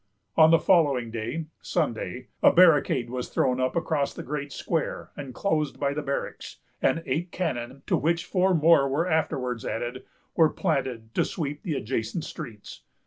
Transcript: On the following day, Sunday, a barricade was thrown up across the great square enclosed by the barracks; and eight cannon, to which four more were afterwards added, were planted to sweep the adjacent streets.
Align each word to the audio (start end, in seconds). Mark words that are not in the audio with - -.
On 0.35 0.49
the 0.49 0.57
following 0.57 1.11
day, 1.11 1.45
Sunday, 1.61 2.29
a 2.41 2.51
barricade 2.51 3.11
was 3.11 3.29
thrown 3.29 3.59
up 3.59 3.75
across 3.75 4.15
the 4.15 4.23
great 4.23 4.51
square 4.51 5.11
enclosed 5.15 5.79
by 5.79 5.93
the 5.93 6.01
barracks; 6.01 6.57
and 6.81 7.03
eight 7.05 7.31
cannon, 7.31 7.83
to 7.85 7.95
which 7.95 8.25
four 8.25 8.55
more 8.55 8.89
were 8.89 9.07
afterwards 9.07 9.63
added, 9.63 10.03
were 10.35 10.49
planted 10.49 11.13
to 11.13 11.23
sweep 11.23 11.61
the 11.61 11.75
adjacent 11.75 12.23
streets. 12.23 12.81